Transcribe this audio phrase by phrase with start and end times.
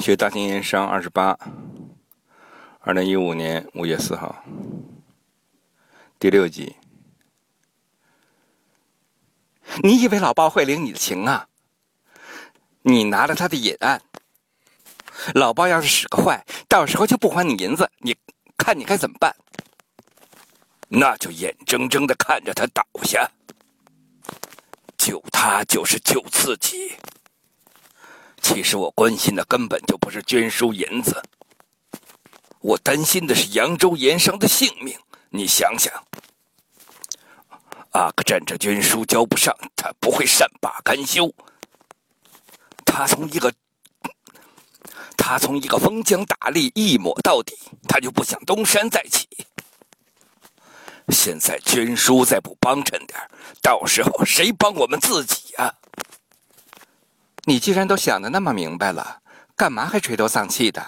[0.00, 1.38] 学大型盐商二十八，
[2.80, 4.44] 二零一五年五月四号，
[6.18, 6.76] 第六集。
[9.82, 11.48] 你以为老包会领你的情啊？
[12.82, 14.02] 你拿了他的银案，
[15.34, 18.14] 老包要是使个坏，到时候就不还你银子，你
[18.58, 19.34] 看你该怎么办？
[20.88, 23.30] 那就眼睁睁的看着他倒下，
[24.98, 26.92] 救他就是救自己。
[28.44, 31.22] 其实我关心的根本就不是捐书银子，
[32.60, 34.94] 我担心的是扬州盐商的性命。
[35.30, 35.90] 你想想，
[37.92, 41.34] 阿克占这捐书交不上，他不会善罢甘休。
[42.84, 43.50] 他从一个
[45.16, 47.56] 他从一个封疆大吏一抹到底，
[47.88, 49.26] 他就不想东山再起。
[51.08, 53.18] 现在捐书再不帮衬点
[53.62, 55.43] 到时候谁帮我们自己？
[57.46, 59.22] 你既然都想的那么明白了，
[59.54, 60.82] 干嘛还垂头丧气的？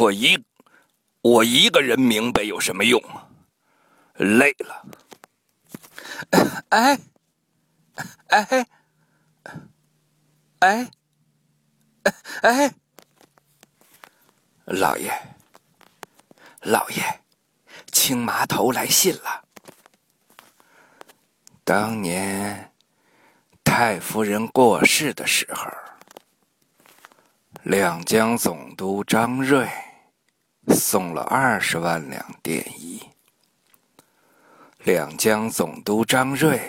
[0.00, 0.42] 我一
[1.20, 3.02] 我一个人明白有什么用？
[4.14, 4.86] 累了。
[6.70, 6.98] 哎，
[8.28, 8.66] 哎，
[10.60, 10.90] 哎，
[12.42, 12.74] 哎，
[14.64, 15.12] 老爷，
[16.62, 17.20] 老爷，
[17.92, 19.44] 青麻头来信了。
[21.64, 22.72] 当年。
[23.80, 25.70] 太夫人过世的时候，
[27.62, 29.68] 两江总督张瑞
[30.74, 33.00] 送了二十万两电衣。
[34.78, 36.60] 两江总督张瑞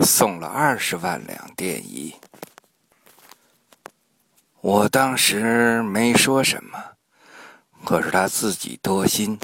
[0.00, 2.12] 送了二十万两电衣。
[4.60, 6.82] 我当时没说什么，
[7.84, 9.38] 可是他自己多心，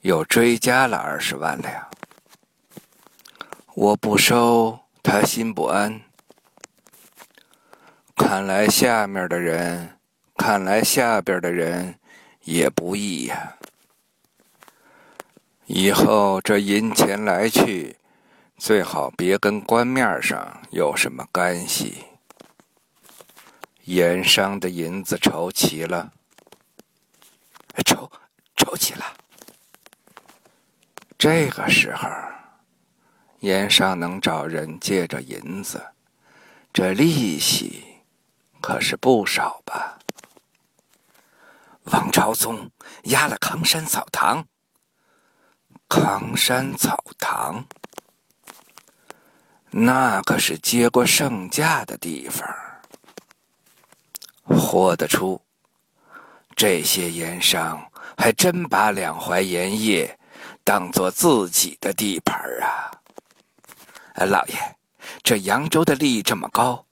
[0.00, 1.86] 又追加了二十万两。
[3.74, 4.85] 我不收。
[5.08, 6.02] 他心不安，
[8.16, 10.00] 看来下面的人，
[10.36, 12.00] 看来下边的人
[12.42, 13.56] 也不易呀。
[15.66, 17.96] 以后这银钱来去，
[18.58, 22.06] 最好别跟官面上有什么干系。
[23.84, 26.12] 盐商的银子筹齐了，
[27.84, 28.10] 筹
[28.56, 29.04] 筹齐了。
[31.16, 32.08] 这个时候。
[33.46, 35.80] 盐商能找人借着银子，
[36.72, 38.02] 这利息
[38.60, 40.00] 可是不少吧？
[41.84, 42.68] 王朝宗
[43.04, 44.44] 压了康山草堂，
[45.88, 47.64] 康山草堂
[49.70, 52.44] 那可是接过圣驾的地方，
[54.42, 55.40] 豁得出。
[56.56, 60.18] 这些盐商还真把两淮盐业
[60.64, 62.90] 当做自己的地盘啊！
[64.24, 64.54] 老爷，
[65.22, 66.86] 这扬州的利益这么高，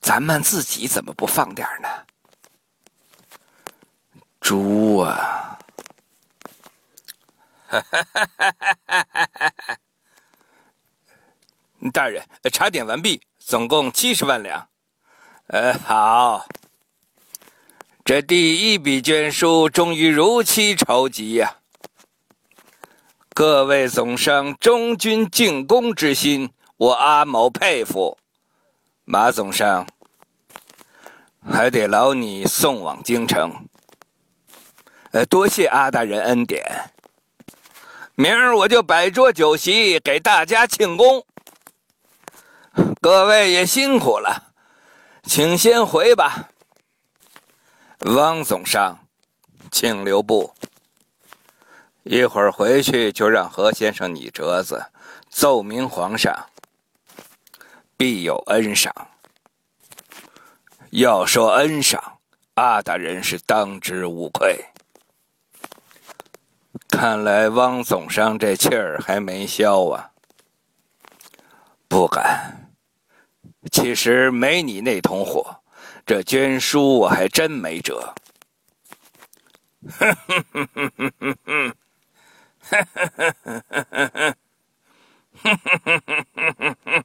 [0.00, 1.88] 咱们自己怎么不放点呢？
[4.40, 5.58] 猪啊！
[11.92, 14.68] 大人，查点完毕，总共七十万两。
[15.46, 16.46] 呃，好，
[18.04, 21.58] 这第一笔捐书终于如期筹集呀！
[23.34, 26.52] 各位总商忠君敬公之心。
[26.76, 28.18] 我阿某佩服，
[29.04, 29.86] 马总商，
[31.48, 33.68] 还得劳你送往京城。
[35.12, 36.90] 呃，多谢阿大人恩典。
[38.16, 41.24] 明儿我就摆桌酒席给大家庆功。
[43.00, 44.52] 各位也辛苦了，
[45.22, 46.50] 请先回吧。
[48.00, 48.98] 汪总商，
[49.70, 50.52] 请留步。
[52.02, 54.86] 一会儿回去就让何先生拟折子，
[55.30, 56.46] 奏明皇上。
[58.04, 58.92] 必有恩赏。
[60.90, 62.18] 要说恩赏，
[62.52, 64.62] 阿大人是当之无愧。
[66.86, 70.10] 看来汪总商这气儿还没消啊！
[71.88, 72.74] 不敢，
[73.72, 75.62] 其实没你那同伙，
[76.04, 78.14] 这捐书我还真没辙。
[79.88, 81.74] 哼哼哼哼哼哼哼，
[82.66, 84.36] 哼哼哼，
[85.42, 87.04] 哼哼哼哼哼哼哼。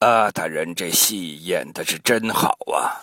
[0.00, 3.02] 阿大这戏演的是真好啊！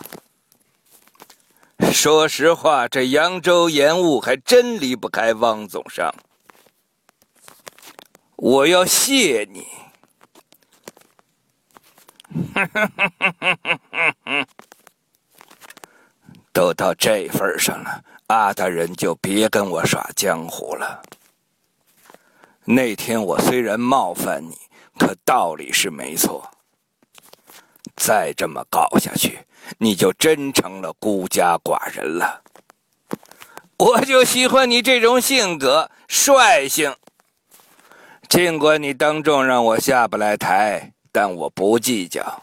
[1.92, 6.10] 说实话，这扬州盐务还真离不开汪总商。
[8.36, 9.66] 我要谢你。
[16.52, 21.02] 都到这份上了，阿大人就别跟我耍江湖了。
[22.64, 24.56] 那天我虽然冒犯你，
[24.98, 26.50] 可道理是没错。
[28.04, 29.38] 再这么搞下去，
[29.78, 32.42] 你就真成了孤家寡人了。
[33.76, 36.96] 我就喜欢你这种性格，率性。
[38.28, 42.42] 尽管你当众让我下不来台，但我不计较。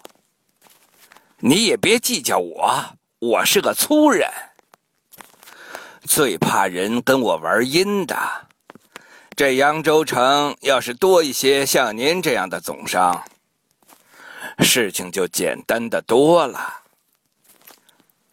[1.39, 2.81] 你也别计较我，
[3.19, 4.31] 我是个粗人，
[6.03, 8.17] 最怕人跟我玩阴的。
[9.35, 13.21] 这扬州城要是多一些像您这样的总商，
[14.59, 16.83] 事情就简单的多了。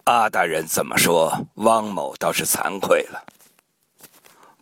[0.04, 1.46] 阿大人怎么说？
[1.54, 3.24] 汪某倒是惭愧了。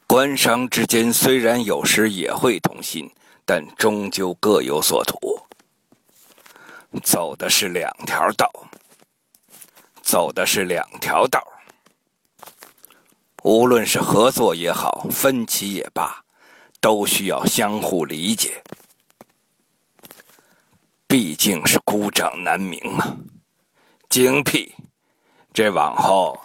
[0.07, 3.11] 官商之间虽然有时也会同心，
[3.45, 5.19] 但终究各有所图。
[7.03, 8.51] 走的是两条道，
[10.03, 11.43] 走的是两条道。
[13.43, 16.21] 无论是合作也好，分歧也罢。
[16.81, 18.63] 都需要相互理解，
[21.17, 23.17] 毕竟是孤掌难鸣啊！
[24.09, 24.75] 精辟，
[25.53, 26.41] 这往后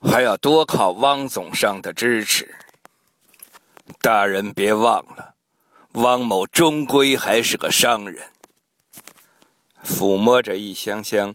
[0.00, 2.56] 还要多靠汪总商的支持。
[4.00, 5.34] 大人别忘了，
[5.92, 8.32] 汪某终归还是个商人。
[9.84, 11.34] 抚摸着一箱箱，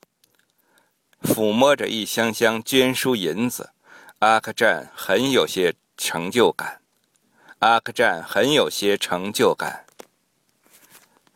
[1.24, 3.70] 抚摸着一箱箱捐书银子，
[4.18, 5.74] 阿克战很有些。
[5.96, 6.82] 成就感，
[7.60, 9.86] 阿克战很有些成就感。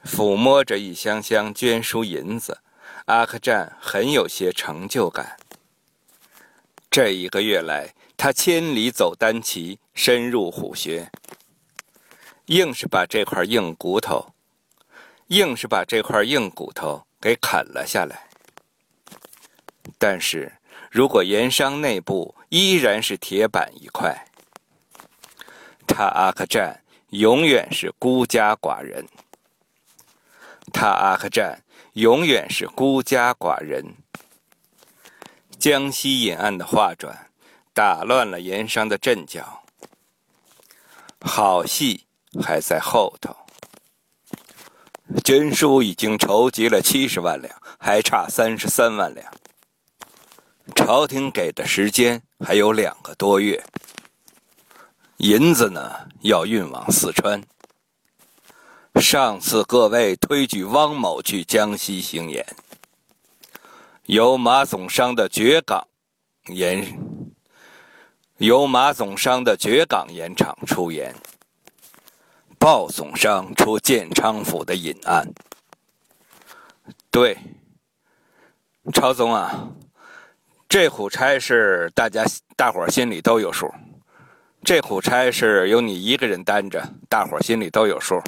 [0.05, 2.59] 抚摸着一箱箱捐书银子，
[3.07, 5.37] 阿克战很有些成就感。
[6.91, 11.11] 这一个月来，他千里走单骑，深入虎穴，
[12.47, 14.35] 硬是把这块硬骨头，
[15.29, 18.29] 硬是把这块硬骨头给啃了下来。
[19.99, 20.53] 但是
[20.91, 24.27] 如果盐商内部依然是铁板一块，
[25.87, 29.05] 他阿克战永远是孤家寡人。
[30.75, 31.63] 他阿克战
[31.93, 33.95] 永远是孤家寡人。
[35.57, 37.31] 江西引岸的画转，
[37.73, 39.63] 打乱了盐商的阵脚。
[41.21, 42.05] 好戏
[42.43, 43.35] 还在后头。
[45.23, 49.33] 军书已经筹集了七十万两，还差三十三万两。
[50.75, 53.63] 朝廷给的时间还有两个多月。
[55.19, 57.41] 银子呢，要运往四川。
[59.05, 62.43] 上次各位推举汪某去江西行演，
[64.07, 65.87] 由马总商的绝港
[66.47, 66.99] 盐，
[68.39, 71.15] 由马总商的绝港盐厂出盐，
[72.59, 75.31] 鲍总商出建昌府的引案。
[77.11, 77.37] 对，
[78.91, 79.69] 朝总啊，
[80.67, 82.25] 这苦差事大家
[82.57, 83.71] 大伙心里都有数。
[84.65, 88.19] 这苦差事由你一个人担着，大伙心里都有数。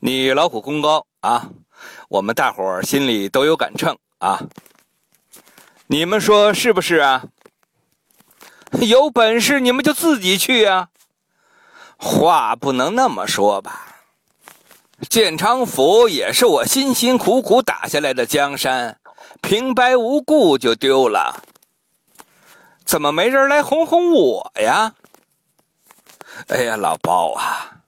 [0.00, 1.48] 你劳苦功高啊，
[2.08, 4.40] 我们大伙心里都有杆秤啊。
[5.86, 7.24] 你们说是不是啊？
[8.80, 10.88] 有本事你们就自己去啊！
[11.96, 13.96] 话不能那么说吧？
[15.08, 18.98] 建昌府也是我辛辛苦苦打下来的江山，
[19.40, 21.42] 平白无故就丢了。
[22.84, 24.94] 怎么没人来哄哄我呀？
[26.48, 27.80] 哎呀，老包啊，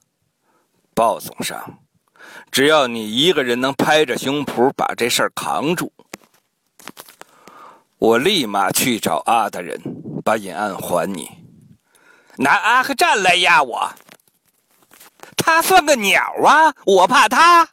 [0.95, 1.81] 鲍总商，
[2.51, 5.93] 只要你一个人能拍着胸脯把这事儿扛住，
[7.99, 9.81] 我立马去找阿大人，
[10.25, 11.31] 把引案还你。
[12.37, 13.93] 拿阿克战来压我，
[15.37, 16.75] 他算个鸟啊！
[16.85, 17.69] 我怕他。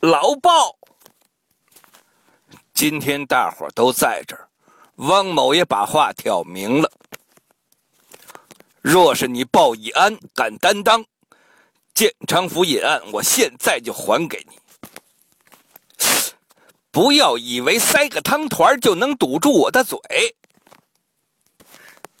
[0.00, 0.76] 老鲍，
[2.74, 4.48] 今天大伙都在这儿。
[4.96, 6.90] 汪某也把话挑明了：
[8.80, 11.04] 若是你鲍以安敢担当，
[11.98, 14.56] 建昌府引案，我现在就还给你。
[16.92, 19.98] 不要以为塞个汤团就能堵住我的嘴。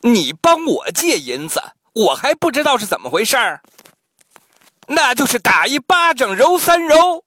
[0.00, 3.62] 你帮我借银子，我还不知道是怎么回事儿，
[4.88, 7.24] 那就是打一巴掌揉三揉。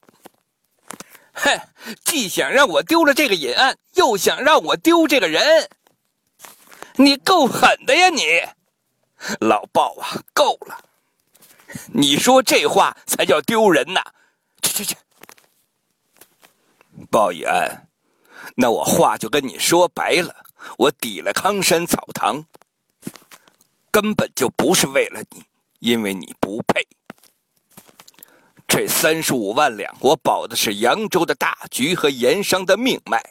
[1.31, 1.57] 哼，
[2.03, 5.69] 既想让我丢了这个引案，又想让我丢这个人，
[6.97, 8.25] 你够狠的呀你，
[9.39, 10.90] 老鲍啊，够了！
[11.93, 14.01] 你说这话才叫丢人呢！
[14.61, 14.95] 去去去，
[17.09, 17.87] 鲍以安，
[18.55, 20.35] 那我话就跟你说白了，
[20.77, 22.45] 我抵了康山草堂，
[23.89, 25.43] 根本就不是为了你，
[25.79, 26.87] 因为你不配。
[28.67, 33.21] 这三十五万两，我保的是扬州的大局和盐商的命脉。